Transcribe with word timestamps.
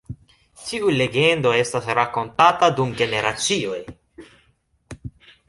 Tiu 0.69 0.87
legendo 0.95 1.51
estas 1.57 1.89
rakontata 1.99 2.71
dum 2.81 2.97
generacioj. 3.03 3.77